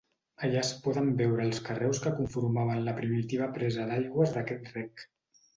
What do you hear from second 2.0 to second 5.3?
que conformaven la primitiva presa d'aigües d'aquest rec.